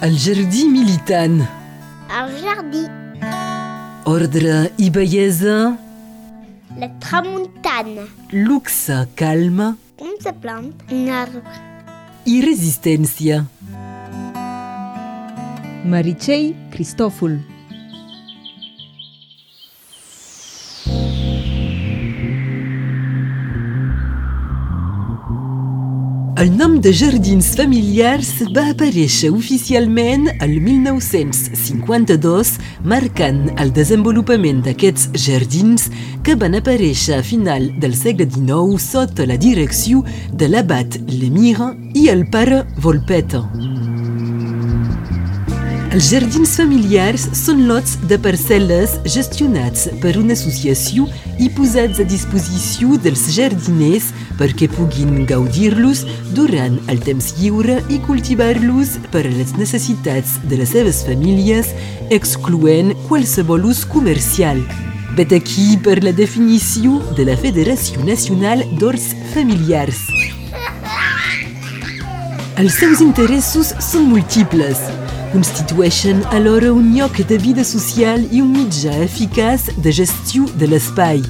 El 0.00 0.16
jardí 0.18 0.64
militant. 0.68 1.40
El 2.18 2.30
jardí, 2.42 2.84
Ordre 4.04 4.70
i 4.78 4.88
bellesa. 4.90 5.76
la 6.78 6.88
tramuntana. 7.00 8.04
Luxe, 8.30 9.08
calme 9.16 9.74
Com 9.98 10.12
se 10.20 10.32
plante 10.32 10.84
un 10.94 11.08
arbre? 11.10 11.42
i 12.24 12.40
resistència. 12.42 13.44
Meritxell 15.84 16.54
Cristòfol. 26.38 26.48
El 26.48 26.56
nom 26.56 26.76
de 26.80 26.92
Jardins 26.94 27.48
Familiars 27.58 28.28
va 28.54 28.68
aparèixer 28.70 29.30
oficialment 29.34 30.28
el 30.38 30.60
1952, 30.62 32.52
marcant 32.84 33.40
el 33.58 33.72
desenvolupament 33.74 34.62
d'aquests 34.62 35.08
jardins 35.18 35.88
que 36.22 36.36
van 36.38 36.54
aparèixer 36.54 37.18
a 37.18 37.24
final 37.26 37.72
del 37.82 37.96
segle 37.98 38.28
XIX 38.30 38.78
sota 38.78 39.26
la 39.26 39.36
direcció 39.36 40.04
de 40.30 40.46
l'abat 40.46 41.00
Lemire 41.10 41.72
i 41.98 42.06
el 42.14 42.28
pare 42.30 42.62
Volpeta. 42.78 43.42
Els 45.88 46.10
jardins 46.12 46.50
familiars 46.58 47.22
són 47.32 47.62
lots 47.64 47.94
de 48.10 48.18
parcel·les 48.20 48.98
gestionats 49.08 49.86
per 50.02 50.18
una 50.20 50.34
associació 50.36 51.06
i 51.40 51.48
posats 51.56 52.02
a 52.02 52.04
disposició 52.04 52.98
dels 53.00 53.22
jardiners 53.32 54.10
perquè 54.36 54.68
puguin 54.74 55.24
gaudir-los 55.30 56.04
durant 56.36 56.76
el 56.92 57.00
temps 57.06 57.30
lliure 57.38 57.78
i 57.88 58.02
cultivar-los 58.04 58.98
per 59.14 59.24
a 59.24 59.32
les 59.32 59.56
necessitats 59.56 60.36
de 60.44 60.60
les 60.60 60.76
seves 60.76 61.00
famílies, 61.08 61.72
excloent 62.12 62.92
qualsevol 63.08 63.64
ús 63.72 63.86
comercial. 63.88 64.60
Vet 65.16 65.32
aquí 65.32 65.70
per 65.80 66.02
la 66.04 66.12
definició 66.12 67.00
de 67.16 67.30
la 67.32 67.40
Federació 67.40 68.04
Nacional 68.04 68.66
d'Horts 68.76 69.14
Familiars. 69.32 70.04
Els 72.60 72.76
seus 72.76 73.00
interessos 73.00 73.72
són 73.80 74.10
múltiples. 74.12 75.07
Constitueixen 75.32 76.22
alhora 76.32 76.72
un 76.72 76.94
lloc 76.96 77.18
de 77.28 77.36
vida 77.36 77.64
social 77.64 78.22
i 78.32 78.40
un 78.40 78.48
mitjà 78.54 78.94
eficaç 79.04 79.66
de 79.84 79.92
gestió 79.92 80.46
de 80.56 80.68
l'espai. 80.70 81.20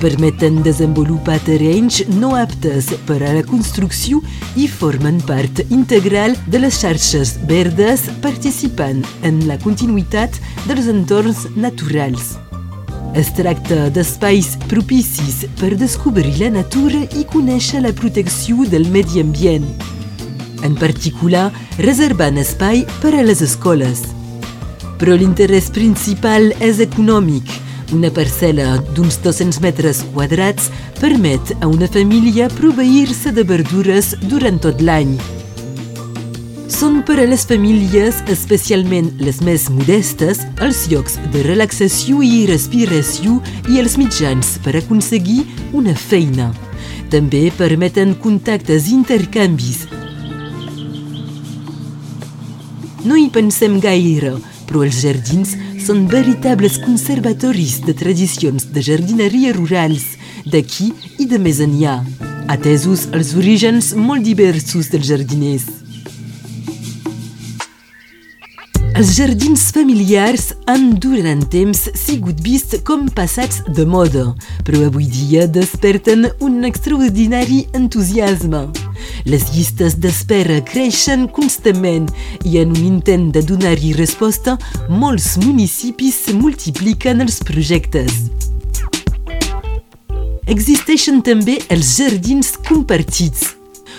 Permeten 0.00 0.58
desenvolupar 0.66 1.38
terrenys 1.46 2.02
no 2.18 2.34
aptes 2.34 2.90
per 3.06 3.20
a 3.22 3.32
la 3.36 3.44
construcció 3.46 4.18
i 4.58 4.66
formen 4.66 5.22
part 5.30 5.62
integral 5.70 6.34
de 6.50 6.60
les 6.64 6.82
xarxes 6.82 7.36
verdes 7.46 8.08
participant 8.24 9.04
en 9.22 9.40
la 9.46 9.60
continuïtat 9.62 10.40
dels 10.66 10.90
entorns 10.90 11.46
naturals. 11.54 12.34
Es 13.14 13.30
tracta 13.32 13.86
d'espais 13.94 14.56
propicis 14.66 15.44
per 15.60 15.76
descobrir 15.78 16.34
la 16.42 16.50
natura 16.58 17.06
i 17.14 17.22
conèixer 17.30 17.86
la 17.86 17.94
protecció 17.94 18.66
del 18.68 18.90
medi 18.90 19.22
ambient. 19.22 19.95
En 20.64 20.76
particular, 20.78 21.50
reservant 21.78 22.38
espai 22.40 22.84
per 23.02 23.14
a 23.14 23.24
les 23.26 23.42
escoles. 23.44 24.02
Però 24.96 25.16
l'interès 25.16 25.68
principal 25.74 26.52
és 26.64 26.80
econòmic. 26.80 27.50
Una 27.94 28.10
parcel·la 28.10 28.80
d'uns 28.96 29.20
200 29.22 29.60
metres 29.62 30.02
quadrats 30.14 30.70
permet 31.00 31.52
a 31.60 31.68
una 31.70 31.86
família 31.86 32.48
proveir-se 32.56 33.30
de 33.36 33.44
verdures 33.46 34.14
durant 34.26 34.58
tot 34.62 34.80
l'any. 34.82 35.14
Són 36.76 36.98
per 37.06 37.20
a 37.22 37.26
les 37.28 37.44
famílies, 37.46 38.18
especialment 38.32 39.12
les 39.22 39.38
més 39.40 39.68
modestes, 39.70 40.42
els 40.60 40.82
llocs 40.90 41.14
de 41.32 41.44
relaxació 41.46 42.24
i 42.26 42.44
respiració 42.50 43.38
i 43.70 43.78
els 43.80 43.94
mitjans 44.00 44.56
per 44.64 44.74
aconseguir 44.80 45.44
una 45.72 45.94
feina. 45.94 46.50
També 47.12 47.46
permeten 47.54 48.16
contactes 48.18 48.90
i 48.90 48.96
intercanvis 48.98 49.86
no 53.06 53.16
hi 53.16 53.28
pensem 53.30 53.78
gaire, 53.80 54.34
però 54.66 54.82
els 54.82 54.98
jardins 55.04 55.54
són 55.86 56.04
veritables 56.10 56.80
conservatoris 56.82 57.78
de 57.86 57.94
tradicions 57.94 58.66
de 58.74 58.82
jardineria 58.82 59.54
rurals, 59.54 60.16
d'aquí 60.50 60.90
i 61.22 61.26
de 61.30 61.38
més 61.42 61.62
enllà, 61.62 62.00
atesos 62.50 63.06
els 63.14 63.34
orígens 63.38 63.94
molt 63.94 64.26
diversos 64.26 64.90
dels 64.90 65.06
jardiners. 65.10 65.66
Els 68.96 69.12
jardins 69.12 69.66
familiars 69.76 70.48
han 70.72 70.94
durant 70.96 71.42
temps 71.52 71.82
sigut 72.00 72.40
vist 72.40 72.78
com 72.88 73.10
passats 73.12 73.60
de 73.76 73.84
moda, 73.84 74.30
però 74.64 74.86
avui 74.88 75.04
dia 75.12 75.44
desperten 75.46 76.30
un 76.40 76.64
extraordinari 76.64 77.66
entusiasme. 77.76 78.66
Les 79.26 79.42
llistes 79.54 79.96
d'espera 79.98 80.60
creixen 80.64 81.26
constantment 81.28 82.08
i 82.44 82.58
en 82.62 82.72
un 82.74 82.82
intent 82.84 83.30
de 83.34 83.42
donar-hi 83.42 83.92
resposta, 83.98 84.56
molts 84.88 85.34
municipis 85.42 86.26
multipliquen 86.34 87.24
els 87.24 87.40
projectes. 87.46 88.26
Existeixen 90.46 91.22
també 91.26 91.58
els 91.74 91.96
jardins 91.98 92.52
compartits. 92.68 93.56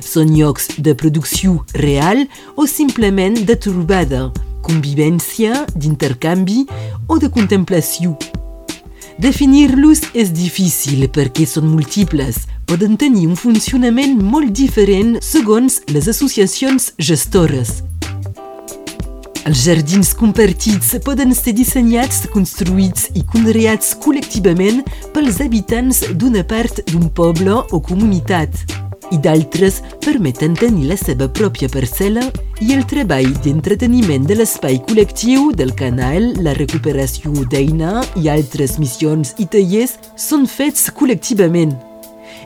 Són 0.00 0.32
llocs 0.32 0.70
de 0.80 0.94
producció 0.96 1.58
real 1.76 2.24
o 2.56 2.64
simplement 2.64 3.36
de 3.44 3.58
trobada, 3.60 4.30
convivència, 4.64 5.66
d'intercanvi 5.76 6.64
o 7.08 7.18
de 7.20 7.28
contemplació. 7.28 8.16
Definir-los 9.20 10.00
és 10.16 10.32
difícil 10.32 11.04
perquè 11.12 11.44
són 11.44 11.68
múltiples, 11.68 12.46
poden 12.70 12.94
tenir 12.94 13.26
un 13.26 13.34
funcionament 13.34 14.20
molt 14.22 14.52
diferent 14.54 15.16
segons 15.26 15.80
les 15.90 16.06
associacions 16.12 16.92
gestores. 17.02 17.80
Els 19.48 19.64
jardins 19.64 20.12
compartits 20.14 20.92
poden 21.02 21.34
ser 21.34 21.56
dissenyats, 21.58 22.28
construïts 22.30 23.08
i 23.18 23.24
conreats 23.32 23.96
col·lectivament 24.04 24.84
pels 25.16 25.40
habitants 25.42 26.04
d'una 26.14 26.44
part 26.46 26.84
d'un 26.92 27.10
poble 27.10 27.58
o 27.58 27.82
comunitat 27.82 28.62
i 29.10 29.18
d'altres 29.18 29.80
permeten 30.06 30.54
tenir 30.54 30.86
la 30.92 31.00
seva 31.00 31.26
pròpia 31.26 31.66
parcel·la 31.74 32.28
i 32.62 32.70
el 32.76 32.86
treball 32.86 33.32
d'entreteniment 33.42 34.30
de 34.30 34.38
l'espai 34.38 34.78
col·lectiu 34.86 35.50
del 35.58 35.74
canal, 35.74 36.36
la 36.38 36.54
recuperació 36.54 37.34
d'eina 37.50 37.98
i 38.22 38.30
altres 38.30 38.78
missions 38.78 39.34
i 39.42 39.50
tallers 39.50 39.98
són 40.14 40.46
fets 40.46 40.92
col·lectivament. 40.94 41.89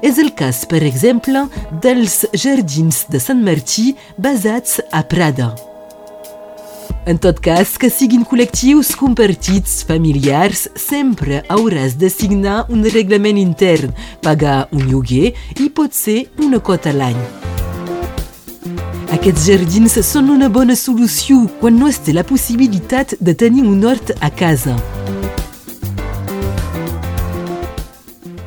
És 0.04 0.18
el 0.20 0.34
cas, 0.36 0.66
per 0.68 0.82
exemple, 0.84 1.46
dels 1.80 2.26
jardins 2.36 3.06
de 3.08 3.20
Sant 3.22 3.40
Martí 3.40 3.94
basats 4.20 4.76
a 4.92 5.00
Prada. 5.08 5.54
En 7.08 7.16
tot 7.20 7.40
cas, 7.44 7.72
que 7.80 7.88
siguin 7.92 8.26
col·lectius 8.28 8.94
compartits, 9.00 9.78
familiars, 9.88 10.66
sempre 10.76 11.40
hauràs 11.52 11.96
de 12.00 12.10
signar 12.12 12.66
un 12.72 12.84
reglament 12.92 13.40
intern, 13.40 13.96
pagar 14.24 14.66
un 14.76 14.84
lloguer 14.90 15.32
i 15.56 15.70
pot 15.72 15.96
ser 15.96 16.26
una 16.44 16.60
cota 16.60 16.92
a 16.92 16.98
l'any. 17.00 17.20
Aquests 19.16 19.48
jardins 19.48 19.96
són 20.04 20.28
una 20.36 20.50
bona 20.52 20.76
solució 20.76 21.46
quan 21.60 21.80
no 21.80 21.88
es 21.88 22.02
té 22.04 22.12
la 22.12 22.28
possibilitat 22.28 23.16
de 23.20 23.32
tenir 23.32 23.64
un 23.68 23.84
hort 23.88 24.12
a 24.20 24.28
casa. 24.28 24.76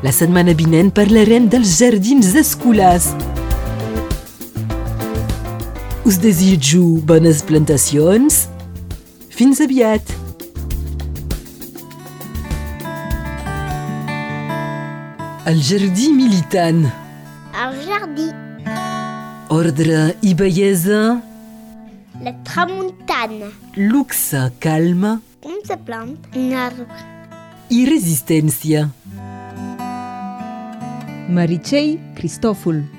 La 0.05 0.11
setmana 0.13 0.53
vinent 0.57 0.91
parlarem 0.93 1.47
dels 1.49 1.71
jardins 1.79 2.33
escolars. 2.37 3.09
Us 6.07 6.19
desitjo 6.23 6.83
bones 7.09 7.41
plantacions. 7.49 8.45
Fins 9.37 9.59
aviat! 9.61 10.13
El 15.45 15.61
jardí 15.63 16.09
militant. 16.13 16.83
El 17.63 17.75
jardí, 17.87 18.27
Ordre 19.49 20.15
i 20.21 20.33
bellesa. 20.35 21.21
la 22.21 22.33
tramuntana. 22.43 23.47
Luxe, 23.75 24.51
calme 24.59 25.19
Com 25.41 25.53
se 25.63 25.77
plante 25.77 26.27
un 26.39 26.53
arbre? 26.53 26.85
i 27.69 27.85
resistència. 27.85 28.89
Maricei 31.29 31.99
Cristoful 32.15 32.96